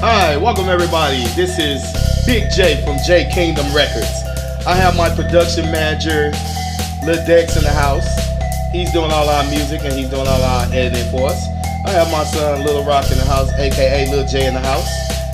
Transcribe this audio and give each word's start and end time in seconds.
Hi, 0.00 0.36
welcome 0.36 0.68
everybody. 0.68 1.24
This 1.34 1.58
is 1.58 1.80
Big 2.26 2.50
J 2.50 2.84
from 2.84 2.98
J 3.06 3.30
Kingdom 3.32 3.64
Records. 3.74 4.22
I 4.66 4.74
have 4.74 4.94
my 4.94 5.08
production 5.08 5.64
manager, 5.72 6.30
Lil 7.06 7.24
Dex, 7.24 7.56
in 7.56 7.64
the 7.64 7.72
house. 7.72 8.06
He's 8.70 8.92
doing 8.92 9.10
all 9.10 9.30
our 9.30 9.48
music 9.48 9.80
and 9.84 9.94
he's 9.94 10.10
doing 10.10 10.28
all 10.28 10.42
our 10.42 10.66
editing 10.66 11.10
for 11.10 11.30
us. 11.30 11.42
I 11.86 11.90
have 11.90 12.12
my 12.12 12.24
son, 12.24 12.62
Little 12.62 12.84
Rock, 12.84 13.10
in 13.10 13.16
the 13.16 13.24
house, 13.24 13.50
aka 13.54 14.10
Lil 14.10 14.26
J, 14.26 14.46
in 14.46 14.52
the 14.52 14.60
house. 14.60 14.86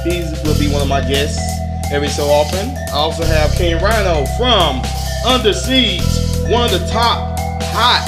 He 0.04 0.22
will 0.46 0.56
be 0.56 0.70
one 0.70 0.82
of 0.82 0.88
my 0.88 1.00
guests 1.00 1.42
every 1.90 2.10
so 2.10 2.26
often. 2.26 2.76
I 2.92 2.92
also 2.92 3.24
have 3.24 3.50
King 3.56 3.82
Rhino 3.82 4.24
from 4.38 4.82
Under 5.26 5.52
Siege, 5.52 6.04
one 6.48 6.62
of 6.62 6.70
the 6.70 6.86
top 6.86 7.36
hot 7.74 8.06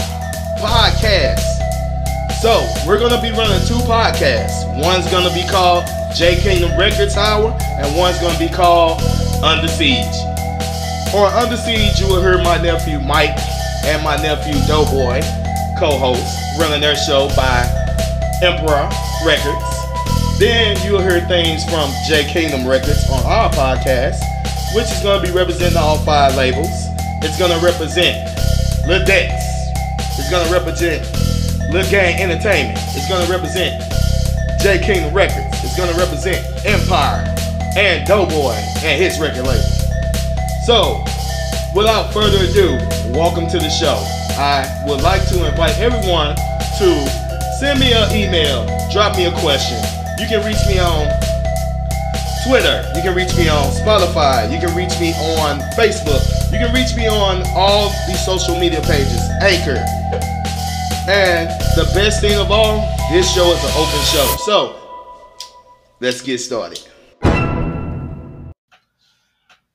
podcasts. 0.60 1.55
So 2.42 2.68
we're 2.86 2.98
gonna 2.98 3.20
be 3.22 3.30
running 3.32 3.64
two 3.66 3.80
podcasts. 3.88 4.68
One's 4.82 5.10
gonna 5.10 5.32
be 5.32 5.42
called 5.48 5.84
J 6.14 6.36
Kingdom 6.36 6.78
Records 6.78 7.16
Hour, 7.16 7.56
and 7.60 7.96
one's 7.96 8.18
gonna 8.20 8.38
be 8.38 8.48
called 8.48 9.00
Under 9.42 9.66
Siege. 9.66 10.04
For 11.10 11.26
Under 11.26 11.56
Siege, 11.56 11.98
you 11.98 12.06
will 12.09 12.20
hear 12.20 12.36
my 12.45 12.60
nephew 12.60 13.00
Mike 13.00 13.38
and 13.84 14.04
my 14.04 14.16
nephew 14.16 14.52
Doughboy, 14.68 15.22
co-host, 15.78 16.60
running 16.60 16.82
their 16.82 16.95
show 16.95 17.28
by 17.34 17.65
Emperor 18.43 18.87
Records. 19.24 19.65
Then 20.38 20.76
you'll 20.84 21.00
hear 21.00 21.23
things 21.28 21.65
from 21.65 21.90
J 22.06 22.24
Kingdom 22.30 22.68
Records 22.68 23.09
on 23.10 23.24
our 23.24 23.50
podcast, 23.50 24.21
which 24.74 24.84
is 24.93 25.00
gonna 25.02 25.23
be 25.23 25.32
representing 25.32 25.78
all 25.78 25.98
five 26.04 26.37
labels. 26.37 26.68
It's 27.23 27.38
gonna 27.38 27.59
represent 27.65 28.28
Lil 28.87 29.04
Dex. 29.06 29.32
It's 30.18 30.30
gonna 30.30 30.52
represent 30.52 31.02
Lil 31.70 31.88
Gang 31.90 32.20
Entertainment. 32.20 32.78
It's 32.95 33.09
gonna 33.09 33.28
represent 33.30 33.82
J 34.60 34.78
King 34.78 35.12
Records. 35.12 35.46
It's 35.64 35.76
gonna 35.76 35.96
represent 35.98 36.38
Empire 36.64 37.26
and 37.76 38.06
Doughboy 38.06 38.54
and 38.84 39.02
his 39.02 39.18
record 39.18 39.46
label. 39.46 39.70
So, 40.64 41.04
without 41.74 42.12
further 42.12 42.38
ado, 42.38 42.78
welcome 43.12 43.48
to 43.48 43.59
the 43.59 43.70
show. 43.70 43.98
I 44.38 44.66
would 44.87 45.02
like 45.02 45.26
to 45.28 45.46
invite 45.48 45.78
everyone 45.78 46.37
to 46.78 46.88
send 47.59 47.80
me 47.80 47.92
an 47.92 48.14
email, 48.14 48.66
drop 48.92 49.16
me 49.16 49.26
a 49.26 49.32
question. 49.40 49.78
You 50.18 50.26
can 50.26 50.44
reach 50.46 50.62
me 50.68 50.78
on 50.78 51.09
Twitter. 52.46 52.87
You 52.94 53.02
can 53.02 53.14
reach 53.14 53.37
me 53.37 53.48
on 53.48 53.64
Spotify. 53.72 54.50
You 54.52 54.60
can 54.60 54.74
reach 54.76 54.94
me 55.00 55.12
on 55.37 55.59
Facebook. 55.74 56.22
You 56.52 56.59
can 56.59 56.72
reach 56.72 56.94
me 56.94 57.09
on 57.09 57.42
all 57.56 57.90
these 58.06 58.24
social 58.24 58.59
media 58.59 58.80
pages, 58.82 59.20
Anchor. 59.42 59.82
And 61.09 61.49
the 61.76 61.88
best 61.95 62.21
thing 62.21 62.37
of 62.38 62.51
all, 62.51 62.80
this 63.12 63.32
show 63.32 63.45
is 63.52 63.62
an 63.62 63.71
open 63.76 64.00
show. 64.06 64.37
So, 64.44 64.76
let's 66.00 66.21
get 66.21 66.38
started. 66.38 66.81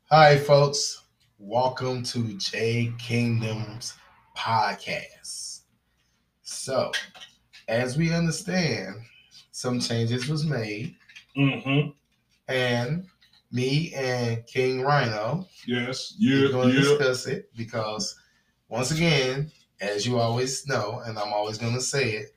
Hi, 0.10 0.38
folks. 0.40 1.04
Welcome 1.40 2.04
to 2.04 2.38
J 2.38 2.92
Kingdom's 3.00 3.94
podcast. 4.38 5.62
So, 6.42 6.92
as 7.70 7.98
we 7.98 8.14
understand, 8.14 8.96
some 9.52 9.80
changes 9.80 10.28
was 10.28 10.46
made, 10.46 10.96
Mm-hmm. 11.38 11.92
and 12.50 13.06
me 13.54 13.94
and 13.96 14.46
King 14.48 14.82
Rhino 14.82 15.48
Yes. 15.66 16.14
we're 16.20 16.52
going 16.52 16.70
to 16.72 16.76
Yeah. 16.76 16.82
discuss 16.98 17.26
it 17.26 17.50
because, 17.56 18.20
once 18.68 18.92
again, 18.92 19.50
as 19.82 20.06
you 20.06 20.20
always 20.20 20.68
know, 20.68 21.02
and 21.06 21.18
I'm 21.18 21.34
always 21.34 21.58
going 21.58 21.74
to 21.74 21.82
say 21.82 22.12
it, 22.12 22.36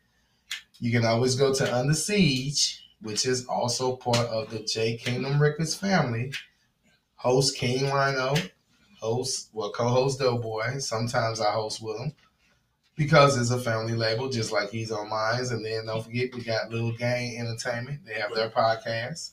you 0.81 0.91
can 0.91 1.05
always 1.05 1.37
go 1.37 1.53
to 1.55 1.77
Under 1.77 1.95
Siege, 1.95 2.83
which 3.01 3.27
is 3.27 3.47
also 3.47 3.97
part 3.97 4.27
of 4.29 4.51
the 4.51 4.61
J 4.61 4.97
Kingdom 4.97 5.41
Records 5.41 5.75
family. 5.75 6.33
Host 7.17 7.57
King 7.57 7.91
Rhino, 7.91 8.35
host, 8.99 9.51
well, 9.53 9.71
co 9.71 9.89
host 9.89 10.19
Doughboy. 10.19 10.79
Sometimes 10.79 11.41
I 11.41 11.53
host 11.53 11.83
with 11.83 11.99
him 11.99 12.13
because 12.97 13.39
it's 13.39 13.51
a 13.51 13.59
family 13.59 13.95
label, 13.95 14.29
just 14.29 14.53
like 14.53 14.71
he's 14.71 14.91
on 14.91 15.09
mine. 15.09 15.41
And 15.51 15.65
then 15.65 15.87
don't 15.87 16.05
forget, 16.05 16.35
we 16.35 16.43
got 16.43 16.71
Little 16.71 16.93
Gang 16.93 17.39
Entertainment. 17.39 18.01
They 18.05 18.15
have 18.15 18.35
their 18.35 18.51
podcast. 18.51 19.33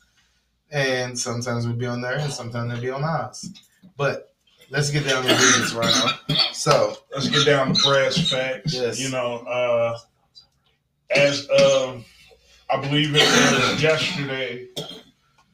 And 0.69 1.17
sometimes 1.19 1.67
we'll 1.67 1.75
be 1.75 1.85
on 1.85 2.01
there, 2.01 2.17
and 2.17 2.31
sometimes 2.31 2.71
they'll 2.71 2.81
be 2.81 2.89
on 2.89 3.03
ours. 3.03 3.49
But 3.97 4.30
let's 4.71 4.89
get 4.89 5.05
down 5.05 5.21
to 5.23 5.29
business 5.29 5.73
right 5.73 6.17
now. 6.29 6.35
So, 6.53 6.97
Let's 7.13 7.27
get 7.29 7.45
down 7.45 7.73
to 7.73 7.81
brass 7.83 8.31
facts. 8.31 8.73
Yes. 8.73 8.99
You 8.99 9.09
know, 9.09 9.39
uh, 9.39 9.97
as 11.13 11.45
of, 11.47 12.05
I 12.69 12.79
believe 12.79 13.13
it 13.13 13.19
was 13.19 13.83
yesterday 13.83 14.67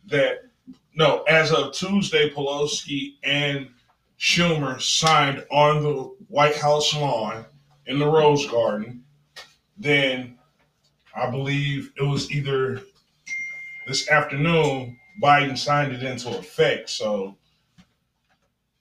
that, 0.08 0.44
no, 0.96 1.24
as 1.24 1.52
of 1.52 1.74
Tuesday, 1.74 2.30
Pelosi 2.30 3.16
and 3.24 3.70
Schumer 4.20 4.80
signed 4.80 5.44
on 5.52 5.84
the 5.84 6.16
White 6.28 6.56
House 6.56 6.96
lawn 6.96 7.46
in 7.88 7.98
the 7.98 8.08
Rose 8.08 8.46
Garden. 8.48 9.04
Then 9.78 10.38
I 11.16 11.30
believe 11.30 11.92
it 11.98 12.04
was 12.04 12.32
either 12.32 12.82
this 13.88 14.10
afternoon, 14.10 15.00
Biden 15.22 15.58
signed 15.58 15.94
it 15.94 16.04
into 16.04 16.30
effect. 16.38 16.90
So 16.90 17.36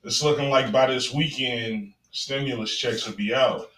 it's 0.06 0.22
looking 0.22 0.50
like 0.50 0.70
by 0.70 0.86
this 0.86 1.12
weekend, 1.12 1.92
stimulus 2.12 2.76
checks 2.76 3.06
will 3.06 3.16
be 3.16 3.34
out. 3.34 3.70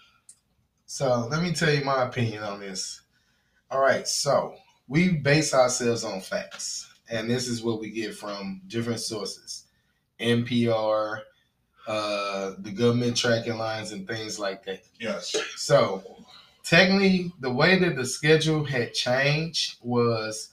so 0.87 1.27
let 1.31 1.43
me 1.43 1.53
tell 1.53 1.72
you 1.72 1.84
my 1.84 2.05
opinion 2.05 2.43
on 2.43 2.61
this. 2.61 3.00
All 3.71 3.81
right, 3.81 4.06
so 4.06 4.55
we 4.89 5.11
base 5.11 5.53
ourselves 5.55 6.05
on 6.05 6.21
facts, 6.21 6.91
and 7.11 7.31
this 7.31 7.49
is 7.49 7.62
what 7.62 7.81
we 7.81 7.91
get 7.91 8.15
from 8.15 8.62
different 8.66 9.00
sources, 9.00 9.65
NPR, 10.21 11.21
uh, 11.87 12.53
the 12.59 12.72
government 12.72 13.16
tracking 13.16 13.56
lines, 13.56 13.93
and 13.93 14.06
things 14.06 14.39
like 14.39 14.65
that. 14.65 14.83
Yes. 15.00 15.34
So, 15.56 16.03
technically, 16.62 17.33
the 17.41 17.53
way 17.53 17.78
that 17.78 17.97
the 17.97 18.05
schedule 18.05 18.65
had 18.65 18.93
changed 18.95 19.77
was 19.83 20.50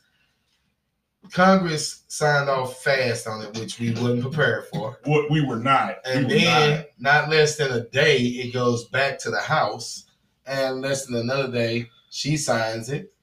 Congress 1.31 2.03
signed 2.07 2.49
off 2.49 2.81
fast 2.83 3.27
on 3.27 3.41
it, 3.43 3.57
which 3.57 3.79
we 3.79 3.91
wasn't 3.91 4.21
prepared 4.21 4.65
for. 4.73 4.99
What 5.05 5.29
we 5.29 5.45
were 5.45 5.59
not. 5.59 5.97
And 6.05 6.27
we 6.27 6.35
were 6.35 6.39
then, 6.39 6.85
not 6.99 7.29
less 7.29 7.57
than 7.57 7.71
a 7.71 7.81
day, 7.81 8.17
it 8.17 8.53
goes 8.53 8.85
back 8.89 9.19
to 9.19 9.29
the 9.31 9.41
House, 9.41 10.05
and 10.45 10.81
less 10.81 11.05
than 11.05 11.15
another 11.15 11.51
day, 11.51 11.89
she 12.09 12.37
signs 12.37 12.89
it. 12.89 13.13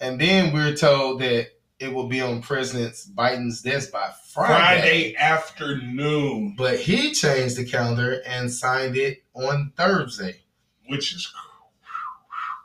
And 0.00 0.20
then 0.20 0.52
we're 0.52 0.74
told 0.74 1.20
that 1.20 1.48
it 1.78 1.92
will 1.92 2.08
be 2.08 2.20
on 2.20 2.42
President 2.42 2.94
Biden's 3.14 3.62
desk 3.62 3.92
by. 3.92 4.10
Friday. 4.32 5.14
Friday 5.14 5.16
afternoon, 5.16 6.54
But 6.58 6.80
he 6.80 7.12
changed 7.12 7.56
the 7.56 7.64
calendar 7.64 8.20
and 8.26 8.50
signed 8.52 8.96
it 8.96 9.22
on 9.34 9.72
Thursday. 9.76 10.40
which 10.88 11.14
is 11.14 11.32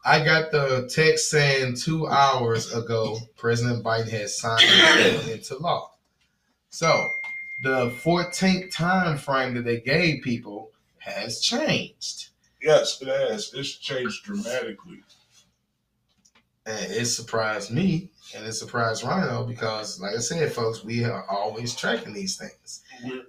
I 0.05 0.23
got 0.23 0.51
the 0.51 0.89
text 0.93 1.29
saying 1.29 1.75
two 1.75 2.07
hours 2.07 2.73
ago 2.73 3.17
President 3.37 3.83
Biden 3.83 4.09
has 4.09 4.37
signed 4.37 4.63
it 4.63 5.27
into 5.27 5.57
law. 5.57 5.91
So 6.69 7.09
the 7.63 7.89
14th 7.89 8.71
time 8.71 9.17
frame 9.17 9.55
that 9.55 9.65
they 9.65 9.79
gave 9.79 10.23
people 10.23 10.71
has 10.99 11.41
changed. 11.41 12.29
yes, 12.61 13.01
it 13.01 13.07
has. 13.07 13.53
It's 13.53 13.75
changed 13.77 14.23
dramatically. 14.23 15.01
And 16.65 16.91
it 16.91 17.05
surprised 17.05 17.71
me 17.71 18.11
and 18.35 18.45
it 18.45 18.53
surprised 18.53 19.03
Rhino 19.03 19.43
because, 19.43 19.99
like 19.99 20.15
I 20.15 20.19
said, 20.19 20.51
folks, 20.51 20.83
we 20.83 21.03
are 21.03 21.25
always 21.29 21.75
tracking 21.75 22.13
these 22.13 22.37
things. 22.37 22.83
We're 23.03 23.23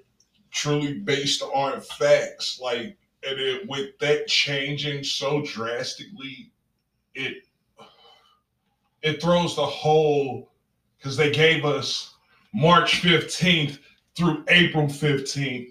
truly 0.50 0.94
based 0.94 1.42
on 1.42 1.80
facts. 1.80 2.60
Like, 2.60 2.98
and 3.26 3.38
it, 3.38 3.68
with 3.68 3.98
that 4.00 4.26
changing 4.26 5.04
so 5.04 5.42
drastically, 5.42 6.50
it 7.14 7.44
it 9.02 9.22
throws 9.22 9.56
the 9.56 9.64
whole 9.64 10.50
because 10.98 11.16
they 11.16 11.30
gave 11.30 11.64
us 11.64 12.14
March 12.52 13.00
fifteenth 13.00 13.78
through 14.16 14.44
April 14.48 14.88
fifteenth, 14.88 15.70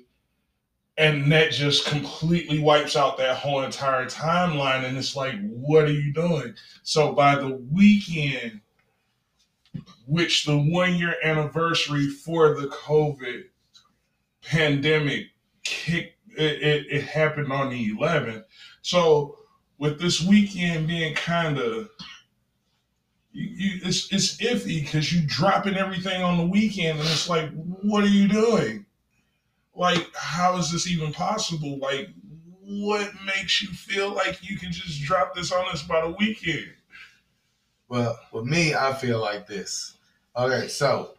and 0.97 1.31
that 1.31 1.51
just 1.51 1.85
completely 1.85 2.59
wipes 2.59 2.95
out 2.95 3.17
that 3.17 3.37
whole 3.37 3.61
entire 3.61 4.05
timeline. 4.05 4.85
And 4.85 4.97
it's 4.97 5.15
like, 5.15 5.35
what 5.49 5.85
are 5.85 5.91
you 5.91 6.13
doing? 6.13 6.55
So 6.83 7.13
by 7.13 7.35
the 7.35 7.55
weekend, 7.71 8.61
which 10.07 10.45
the 10.45 10.57
one 10.57 10.95
year 10.95 11.15
anniversary 11.23 12.07
for 12.07 12.59
the 12.59 12.67
COVID 12.67 13.43
pandemic 14.41 15.27
kicked 15.63 16.15
it, 16.37 16.61
it, 16.61 16.85
it 16.89 17.03
happened 17.03 17.51
on 17.51 17.69
the 17.69 17.91
11th 17.91 18.43
so 18.81 19.38
with 19.79 19.99
this 19.99 20.21
weekend 20.21 20.87
being 20.87 21.15
kind 21.15 21.57
of 21.57 21.89
you, 23.31 23.49
you 23.49 23.81
it's 23.83 24.11
it's 24.13 24.37
iffy 24.37 24.83
because 24.83 25.13
you 25.13 25.23
dropping 25.27 25.75
everything 25.75 26.21
on 26.21 26.37
the 26.37 26.45
weekend 26.45 26.99
and 26.99 27.09
it's 27.09 27.29
like 27.29 27.51
what 27.53 28.03
are 28.03 28.07
you 28.07 28.27
doing 28.27 28.85
like 29.75 30.07
how 30.15 30.57
is 30.57 30.71
this 30.71 30.87
even 30.87 31.13
possible 31.13 31.79
like 31.79 32.09
what 32.61 33.11
makes 33.25 33.63
you 33.63 33.69
feel 33.69 34.11
like 34.13 34.39
you 34.47 34.57
can 34.57 34.71
just 34.71 35.01
drop 35.01 35.35
this 35.35 35.51
on 35.51 35.65
us 35.69 35.83
by 35.83 36.01
the 36.01 36.15
weekend 36.19 36.71
Well, 37.87 38.19
with 38.31 38.45
me, 38.45 38.75
I 38.75 38.93
feel 38.93 39.19
like 39.19 39.47
this. 39.47 39.97
Okay, 40.37 40.67
so 40.67 41.15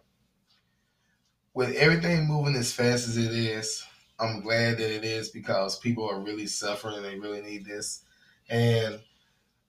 with 1.55 1.75
everything 1.77 2.27
moving 2.29 2.56
as 2.56 2.73
fast 2.73 3.09
as 3.09 3.17
it 3.17 3.33
is, 3.33 3.85
I'm 4.21 4.41
glad 4.43 4.79
that 4.79 4.95
it 4.95 5.05
is 5.05 5.31
because 5.31 5.79
people 5.79 6.09
are 6.09 6.21
really 6.21 6.47
suffering 6.47 6.97
and 6.97 7.05
they 7.05 7.19
really 7.19 7.43
need 7.43 7.65
this. 7.65 8.05
And 8.50 9.00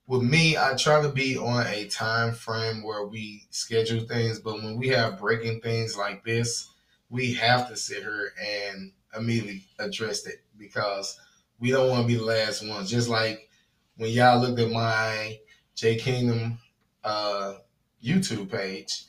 with 0.07 0.23
me, 0.23 0.57
I 0.57 0.73
try 0.75 1.01
to 1.01 1.09
be 1.09 1.37
on 1.37 1.65
a 1.67 1.87
time 1.87 2.33
frame 2.33 2.83
where 2.83 3.05
we 3.05 3.45
schedule 3.51 4.01
things, 4.01 4.39
but 4.39 4.55
when 4.55 4.77
we 4.77 4.89
have 4.89 5.19
breaking 5.19 5.61
things 5.61 5.95
like 5.95 6.25
this, 6.25 6.67
we 7.09 7.33
have 7.35 7.69
to 7.69 7.77
sit 7.77 7.99
here 7.99 8.33
and 8.41 8.91
immediately 9.15 9.63
address 9.79 10.25
it 10.25 10.41
because 10.57 11.19
we 11.59 11.69
don't 11.71 11.89
want 11.89 12.01
to 12.01 12.07
be 12.07 12.15
the 12.15 12.25
last 12.25 12.67
ones. 12.67 12.89
Just 12.89 13.07
like 13.07 13.49
when 13.97 14.09
y'all 14.09 14.41
looked 14.41 14.59
at 14.59 14.71
my 14.71 15.37
J 15.75 15.95
Kingdom 15.95 16.57
uh, 17.03 17.55
YouTube 18.03 18.51
page, 18.51 19.05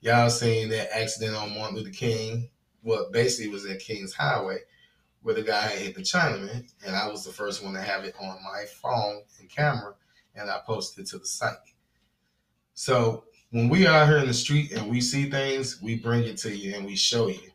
y'all 0.00 0.30
seen 0.30 0.68
that 0.68 0.96
accident 0.96 1.36
on 1.36 1.54
Martin 1.54 1.76
Luther 1.76 1.90
King. 1.90 2.48
What 2.82 3.12
basically 3.12 3.50
was 3.50 3.66
at 3.66 3.80
King's 3.80 4.14
Highway, 4.14 4.58
where 5.26 5.34
the 5.34 5.42
guy 5.42 5.62
had 5.62 5.78
hit 5.80 5.94
the 5.96 6.02
Chinaman, 6.02 6.70
and 6.86 6.94
I 6.94 7.08
was 7.08 7.24
the 7.24 7.32
first 7.32 7.64
one 7.64 7.74
to 7.74 7.82
have 7.82 8.04
it 8.04 8.14
on 8.20 8.38
my 8.44 8.64
phone 8.80 9.22
and 9.40 9.50
camera, 9.50 9.94
and 10.36 10.48
I 10.48 10.60
posted 10.64 11.04
it 11.04 11.10
to 11.10 11.18
the 11.18 11.26
site. 11.26 11.56
So 12.74 13.24
when 13.50 13.68
we 13.68 13.88
are 13.88 14.06
here 14.06 14.18
in 14.18 14.28
the 14.28 14.32
street 14.32 14.70
and 14.70 14.88
we 14.88 15.00
see 15.00 15.28
things, 15.28 15.82
we 15.82 15.96
bring 15.96 16.22
it 16.22 16.36
to 16.38 16.56
you 16.56 16.76
and 16.76 16.86
we 16.86 16.94
show 16.94 17.26
you 17.26 17.50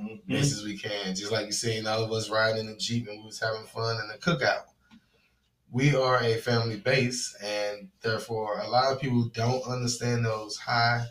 Mm-hmm. 0.00 0.32
best 0.32 0.52
as 0.52 0.64
we 0.64 0.76
can. 0.76 1.14
Just 1.14 1.30
like 1.30 1.46
you 1.46 1.52
seen 1.52 1.86
all 1.86 2.02
of 2.02 2.10
us 2.10 2.30
riding 2.30 2.60
in 2.60 2.72
the 2.72 2.76
Jeep 2.76 3.06
and 3.08 3.20
we 3.20 3.26
was 3.26 3.38
having 3.38 3.66
fun 3.66 4.00
in 4.00 4.08
the 4.08 4.18
cookout. 4.18 4.62
We 5.70 5.94
are 5.94 6.20
a 6.22 6.38
family 6.38 6.78
base 6.78 7.36
and 7.44 7.88
therefore 8.00 8.60
a 8.60 8.68
lot 8.68 8.90
of 8.90 9.00
people 9.00 9.30
don't 9.34 9.62
understand 9.68 10.24
those 10.24 10.56
high 10.56 11.04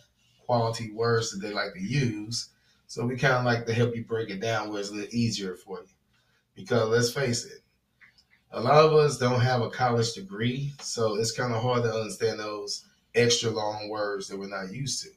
quality 0.46 0.92
words 0.92 1.32
that 1.32 1.46
they 1.46 1.54
like 1.54 1.74
to 1.76 1.80
use. 1.80 2.50
So 2.88 3.06
we 3.06 3.18
kind 3.18 3.36
of 3.36 3.46
like 3.46 3.66
to 3.68 3.74
help 3.74 3.96
you 3.96 4.04
break 4.04 4.32
it 4.32 4.42
down 4.42 4.70
where 4.70 4.82
it's 4.82 4.90
a 4.90 4.94
little 4.94 5.14
easier 5.16 5.56
for 5.56 5.80
you. 5.82 5.88
Because 6.56 6.90
let's 6.90 7.12
face 7.12 7.46
it, 7.46 7.62
a 8.52 8.60
lot 8.60 8.84
of 8.86 8.94
us 8.94 9.18
don't 9.18 9.40
have 9.40 9.62
a 9.62 9.70
college 9.70 10.14
degree, 10.14 10.74
so 10.82 11.16
it's 11.16 11.32
kind 11.32 11.54
of 11.54 11.62
hard 11.62 11.84
to 11.84 11.94
understand 11.94 12.40
those 12.40 12.86
extra 13.16 13.50
long 13.50 13.90
words 13.90 14.28
that 14.28 14.38
we're 14.38 14.48
not 14.50 14.72
used 14.74 15.04
to. 15.04 15.10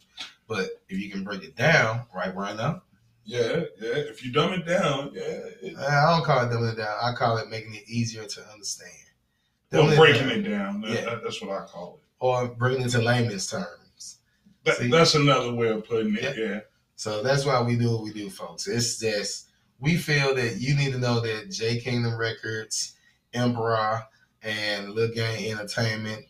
But 0.46 0.68
if 0.88 0.98
you 0.98 1.10
can 1.10 1.24
break 1.24 1.42
it 1.42 1.56
down, 1.56 2.02
right, 2.14 2.34
Rhino? 2.34 2.82
Yeah, 3.24 3.62
yeah. 3.80 3.94
If 3.96 4.24
you 4.24 4.32
dumb 4.32 4.52
it 4.52 4.66
down, 4.66 5.10
yeah. 5.14 5.22
It, 5.62 5.76
I 5.78 6.10
don't 6.14 6.24
call 6.24 6.42
it 6.44 6.50
dumbing 6.52 6.74
it 6.74 6.76
down. 6.76 6.94
I 7.02 7.12
call 7.14 7.38
it 7.38 7.48
making 7.48 7.74
it 7.74 7.84
easier 7.88 8.24
to 8.26 8.46
understand. 8.52 8.90
well, 9.72 9.84
Dumbing 9.88 9.96
breaking 9.96 10.28
down, 10.28 10.38
it 10.38 10.48
down. 10.48 10.82
Yeah. 10.82 11.04
that- 11.06 11.22
that's 11.24 11.40
what 11.42 11.50
I 11.50 11.64
call 11.66 11.94
it. 11.96 12.00
Or 12.20 12.48
bringing 12.48 12.82
it 12.82 12.90
to 12.90 13.00
layman's 13.02 13.46
terms. 13.50 14.18
That, 14.64 14.76
that's 14.90 15.14
another 15.14 15.52
way 15.54 15.68
of 15.68 15.86
putting 15.86 16.14
it. 16.16 16.36
Yeah. 16.38 16.60
So 16.96 17.22
that's 17.22 17.44
why 17.44 17.60
we 17.62 17.76
do 17.76 17.90
what 17.92 18.02
we 18.04 18.12
do, 18.12 18.30
folks. 18.30 18.66
It's 18.68 18.98
just, 18.98 19.48
we 19.78 19.96
feel 19.96 20.34
that 20.34 20.56
you 20.60 20.74
need 20.74 20.92
to 20.92 20.98
know 20.98 21.20
that 21.20 21.50
J 21.50 21.80
Kingdom 21.80 22.16
Records, 22.16 22.94
Emperor, 23.32 24.02
and 24.42 24.90
Lil 24.90 25.12
Gang 25.14 25.50
Entertainment, 25.50 26.24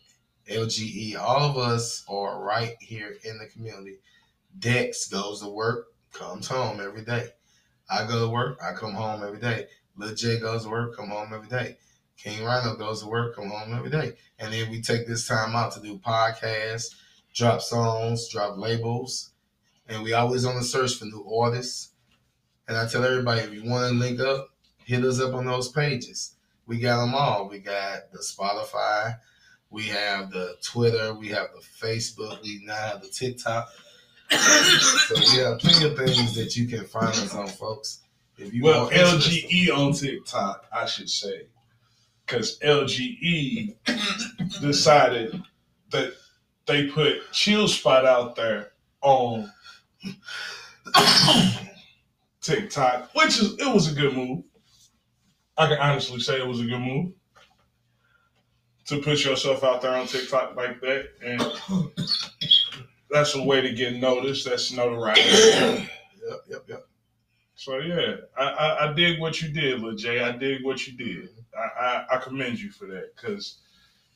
LGE, 0.49 1.15
all 1.17 1.49
of 1.49 1.57
us 1.57 2.03
are 2.07 2.43
right 2.43 2.75
here 2.79 3.15
in 3.23 3.37
the 3.37 3.47
community. 3.47 3.97
Dex 4.57 5.07
goes 5.07 5.41
to 5.41 5.47
work, 5.47 5.87
comes 6.13 6.47
home 6.47 6.79
every 6.79 7.03
day. 7.03 7.29
I 7.89 8.07
go 8.07 8.25
to 8.25 8.31
work, 8.31 8.59
I 8.61 8.73
come 8.73 8.93
home 8.93 9.23
every 9.23 9.39
day. 9.39 9.67
Lil 9.97 10.15
J 10.15 10.39
goes 10.39 10.63
to 10.63 10.69
work, 10.69 10.95
come 10.95 11.09
home 11.09 11.33
every 11.33 11.49
day. 11.49 11.77
King 12.17 12.43
Rhino 12.43 12.75
goes 12.75 13.01
to 13.01 13.07
work, 13.07 13.35
come 13.35 13.49
home 13.49 13.73
every 13.73 13.89
day. 13.89 14.13
And 14.39 14.53
then 14.53 14.69
we 14.71 14.81
take 14.81 15.07
this 15.07 15.27
time 15.27 15.55
out 15.55 15.73
to 15.73 15.81
do 15.81 15.99
podcasts, 15.99 16.95
drop 17.33 17.61
songs, 17.61 18.29
drop 18.29 18.57
labels. 18.57 19.31
And 19.87 20.01
we 20.01 20.13
always 20.13 20.45
on 20.45 20.55
the 20.55 20.63
search 20.63 20.95
for 20.95 21.05
new 21.05 21.29
artists. 21.29 21.91
And 22.67 22.77
I 22.77 22.87
tell 22.87 23.03
everybody, 23.03 23.41
if 23.41 23.53
you 23.53 23.69
want 23.69 23.91
to 23.91 23.97
link 23.97 24.19
up, 24.19 24.49
hit 24.85 25.03
us 25.03 25.19
up 25.19 25.33
on 25.33 25.45
those 25.45 25.69
pages. 25.69 26.35
We 26.65 26.79
got 26.79 27.01
them 27.01 27.13
all. 27.13 27.47
We 27.47 27.59
got 27.59 28.11
the 28.11 28.19
Spotify, 28.19 29.17
we 29.69 29.83
have 29.83 30.31
the 30.31 30.55
Twitter, 30.63 31.13
we 31.13 31.27
have 31.29 31.49
the 31.53 31.61
Facebook, 31.85 32.41
we 32.41 32.61
now 32.63 32.75
have 32.75 33.01
the 33.01 33.09
TikTok. 33.09 33.69
so 34.31 35.15
we 35.15 35.43
have 35.43 35.59
plenty 35.59 35.85
of 35.85 35.97
things 35.97 36.33
that 36.35 36.55
you 36.55 36.67
can 36.67 36.85
find 36.85 37.09
us 37.09 37.35
on, 37.35 37.47
folks. 37.47 37.99
If 38.37 38.53
you 38.53 38.63
Well, 38.63 38.89
LGE 38.89 39.69
on 39.69 39.93
TikTok, 39.93 40.65
I 40.73 40.85
should 40.85 41.09
say, 41.09 41.47
because 42.25 42.57
LGE 42.59 43.75
decided 44.61 45.41
that 45.91 46.13
they 46.65 46.87
put 46.87 47.31
Chill 47.31 47.67
Spot 47.67 48.05
out 48.05 48.35
there 48.35 48.71
on 49.01 49.51
TikTok, 52.45 53.09
which 53.13 53.39
is 53.39 53.53
it 53.53 53.73
was 53.73 53.91
a 53.91 53.95
good 53.95 54.15
move. 54.15 54.43
I 55.57 55.67
can 55.67 55.77
honestly 55.77 56.19
say 56.19 56.39
it 56.39 56.47
was 56.47 56.61
a 56.61 56.65
good 56.65 56.79
move 56.79 57.13
to 58.85 59.01
put 59.01 59.23
yourself 59.23 59.63
out 59.63 59.81
there 59.81 59.95
on 59.95 60.05
TikTok 60.05 60.55
like 60.55 60.79
that, 60.81 61.07
and 61.23 61.41
that's 63.09 63.35
a 63.35 63.43
way 63.43 63.61
to 63.61 63.73
get 63.73 63.95
noticed. 63.95 64.45
That's 64.45 64.71
notoriety. 64.71 65.89
Yep, 66.27 66.39
yep, 66.49 66.63
yep. 66.67 66.87
So 67.53 67.77
yeah, 67.77 68.15
I, 68.35 68.43
I, 68.43 68.89
I 68.89 68.93
dig 68.93 69.19
what 69.19 69.43
you 69.43 69.49
did, 69.49 69.79
Lil 69.79 69.95
J. 69.95 70.23
I 70.23 70.31
dig 70.31 70.63
what 70.63 70.87
you 70.87 70.97
did. 70.97 71.29
I, 71.55 71.85
I, 71.85 72.05
I 72.15 72.17
commend 72.17 72.59
you 72.59 72.71
for 72.71 72.87
that 72.87 73.15
because 73.15 73.59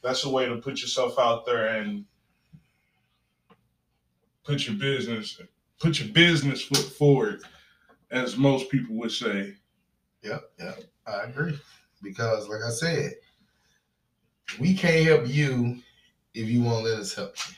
that's 0.01 0.23
a 0.23 0.29
way 0.29 0.47
to 0.47 0.55
put 0.55 0.81
yourself 0.81 1.19
out 1.19 1.45
there 1.45 1.67
and 1.67 2.03
put 4.43 4.65
your 4.65 4.75
business 4.75 5.39
put 5.79 5.99
your 5.99 6.09
business 6.09 6.61
foot 6.61 6.77
forward, 6.77 7.41
as 8.11 8.37
most 8.37 8.69
people 8.69 8.95
would 8.95 9.11
say. 9.11 9.53
Yep, 10.23 10.51
yep. 10.59 10.83
I 11.07 11.23
agree. 11.23 11.59
Because, 12.01 12.47
like 12.47 12.61
I 12.65 12.71
said, 12.71 13.13
we 14.59 14.73
can't 14.73 15.05
help 15.05 15.27
you 15.27 15.79
if 16.33 16.49
you 16.49 16.63
won't 16.63 16.85
let 16.85 16.99
us 16.99 17.13
help 17.13 17.35
you. 17.47 17.55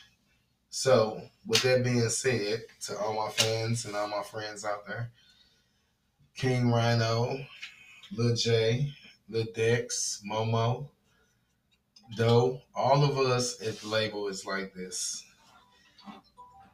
So, 0.69 1.21
with 1.45 1.61
that 1.63 1.83
being 1.83 2.07
said, 2.09 2.63
to 2.83 2.97
all 2.97 3.13
my 3.13 3.29
fans 3.29 3.85
and 3.85 3.95
all 3.95 4.07
my 4.07 4.23
friends 4.23 4.63
out 4.65 4.87
there, 4.87 5.11
King 6.35 6.71
Rhino, 6.71 7.37
Lil 8.15 8.35
J, 8.35 8.91
Lil 9.29 9.45
Dex, 9.53 10.23
Momo, 10.29 10.87
Doe, 12.15 12.61
all 12.75 13.03
of 13.03 13.17
us 13.17 13.61
at 13.65 13.77
the 13.79 13.87
label 13.87 14.27
is 14.27 14.45
like 14.45 14.73
this. 14.73 15.23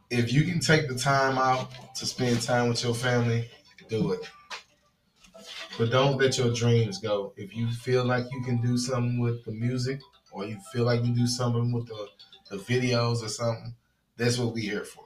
If 0.09 0.31
you 0.31 0.43
can 0.43 0.59
take 0.59 0.87
the 0.87 0.95
time 0.95 1.37
out 1.37 1.69
to 1.95 2.05
spend 2.05 2.41
time 2.41 2.69
with 2.69 2.83
your 2.83 2.95
family, 2.95 3.49
do 3.89 4.13
it. 4.13 4.21
But 5.77 5.91
don't 5.91 6.17
let 6.17 6.37
your 6.37 6.53
dreams 6.53 6.99
go. 6.99 7.33
If 7.37 7.55
you 7.55 7.69
feel 7.71 8.05
like 8.05 8.25
you 8.31 8.41
can 8.41 8.61
do 8.61 8.77
something 8.77 9.19
with 9.19 9.43
the 9.45 9.51
music, 9.51 9.99
or 10.31 10.45
you 10.45 10.57
feel 10.73 10.85
like 10.85 11.03
you 11.03 11.13
do 11.13 11.27
something 11.27 11.71
with 11.71 11.87
the, 11.87 12.07
the 12.49 12.57
videos 12.57 13.23
or 13.23 13.29
something, 13.29 13.73
that's 14.17 14.37
what 14.37 14.53
we're 14.53 14.71
here 14.71 14.83
for. 14.83 15.05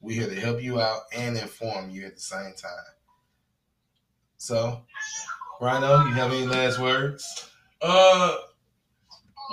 We're 0.00 0.26
here 0.26 0.34
to 0.34 0.40
help 0.40 0.62
you 0.62 0.80
out 0.80 1.02
and 1.14 1.36
inform 1.36 1.90
you 1.90 2.06
at 2.06 2.14
the 2.14 2.20
same 2.20 2.54
time. 2.56 2.94
So, 4.38 4.82
Rhino, 5.60 6.04
you 6.06 6.12
have 6.12 6.32
any 6.32 6.46
last 6.46 6.78
words? 6.78 7.50
Uh, 7.80 8.36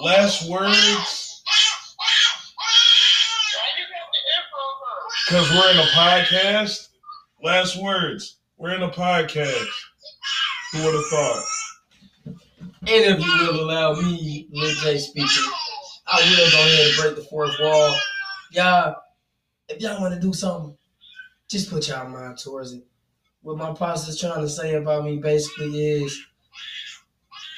last 0.01 0.50
words, 0.50 1.44
because 5.27 5.50
we're 5.51 5.72
in 5.72 5.80
a 5.80 5.89
podcast. 5.94 6.89
Last 7.42 7.82
words, 7.82 8.38
we're 8.58 8.76
in 8.76 8.84
a 8.84 8.90
podcast. 8.90 9.68
Who 10.72 10.84
would 10.84 10.94
have 10.94 11.06
thought? 11.06 11.44
And 12.26 12.36
if 12.88 13.20
you 13.26 13.48
will 13.48 13.62
allow 13.62 13.94
me, 13.94 14.48
Lil 14.52 14.76
J 14.76 14.98
speaking, 14.98 15.52
I 16.08 16.20
will 16.20 16.52
go 16.52 16.58
ahead 16.58 16.88
and 16.88 16.98
break 16.98 17.16
the 17.16 17.30
fourth 17.30 17.56
wall. 17.60 17.96
Y'all, 18.52 18.96
if 19.70 19.82
y'all 19.82 20.02
want 20.02 20.14
to 20.14 20.20
do 20.20 20.34
something, 20.34 20.76
just 21.48 21.70
put 21.70 21.88
y'all 21.88 22.10
mind 22.10 22.38
towards 22.38 22.74
it. 22.74 22.84
What 23.42 23.58
my 23.58 23.74
pops 23.74 24.08
is 24.08 24.20
trying 24.20 24.42
to 24.42 24.50
say 24.50 24.76
about 24.76 25.06
me 25.06 25.18
basically 25.18 26.04
is 26.04 26.26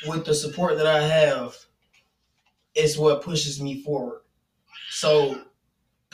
with 0.08 0.26
the 0.26 0.34
support 0.34 0.78
that 0.78 0.88
I 0.88 1.02
have, 1.02 1.56
it's 2.74 2.98
what 2.98 3.22
pushes 3.22 3.62
me 3.62 3.82
forward. 3.82 4.22
So, 4.90 5.42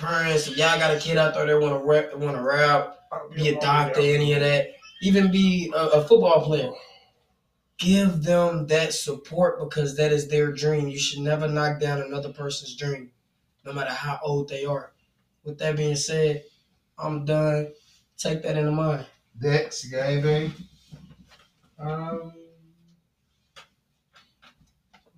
parents, 0.02 0.48
if 0.48 0.58
y'all 0.58 0.80
got 0.80 0.96
a 0.96 1.00
kid 1.00 1.18
out 1.18 1.34
there 1.34 1.46
that 1.46 1.60
want 1.60 1.80
to 1.80 1.86
rap, 1.86 2.16
want 2.16 2.36
to 2.36 2.42
rap, 2.42 2.98
be 3.36 3.50
a 3.50 3.60
doctor, 3.60 4.00
any 4.00 4.34
of 4.34 4.42
that, 4.42 4.72
even 5.02 5.32
be 5.32 5.72
a, 5.76 5.88
a 5.88 6.02
football 6.02 6.44
player, 6.44 6.72
give 7.78 8.24
them 8.24 8.68
that 8.68 8.94
support 8.94 9.60
because 9.60 9.96
that 9.98 10.12
is 10.12 10.28
their 10.28 10.52
dream. 10.52 10.88
You 10.88 11.00
should 11.00 11.20
never 11.20 11.48
knock 11.48 11.80
down 11.80 12.02
another 12.02 12.32
person's 12.34 12.76
dream, 12.76 13.12
no 13.66 13.74
matter 13.74 13.94
how 13.94 14.20
old 14.24 14.50
they 14.50 14.66
are. 14.66 14.94
With 15.44 15.58
that 15.60 15.76
being 15.76 15.96
said, 15.96 16.44
I'm 16.98 17.26
done. 17.26 17.72
Take 18.18 18.44
that 18.44 18.58
into 18.58 18.72
mind. 18.72 19.06
Dex, 19.40 19.84
you 19.84 19.92
got 19.98 20.10
anything? 20.10 20.54
Um, 21.80 22.34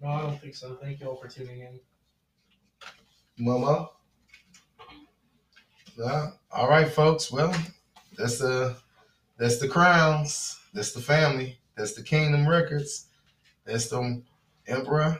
no, 0.01 0.07
I 0.07 0.21
don't 0.21 0.39
think 0.39 0.55
so. 0.55 0.77
Thank 0.81 1.01
you 1.01 1.07
all 1.07 1.17
for 1.17 1.27
tuning 1.27 1.59
in. 1.59 1.79
Momo? 3.45 3.89
Uh, 6.01 6.31
all 6.51 6.69
right, 6.69 6.89
folks. 6.89 7.31
Well, 7.31 7.53
that's 8.17 8.39
the 8.39 8.75
that's 9.37 9.59
the 9.59 9.67
crowns. 9.67 10.59
That's 10.73 10.91
the 10.91 11.01
family. 11.01 11.59
That's 11.75 11.93
the 11.93 12.03
Kingdom 12.03 12.47
Records. 12.47 13.07
That's 13.65 13.89
the 13.89 14.21
Emperor. 14.67 15.17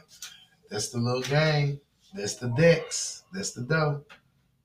That's 0.70 0.90
the 0.90 1.00
little 1.00 1.22
gang. 1.22 1.80
That's 2.14 2.36
the 2.36 2.50
Dex. 2.50 3.24
That's 3.34 3.52
the 3.52 3.62
dough. 3.62 4.04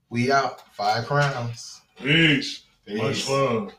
We 0.09 0.31
out. 0.31 0.61
Five 0.75 1.05
crowns. 1.05 1.81
Peace. 1.97 2.63
Much 2.87 3.29
love. 3.29 3.73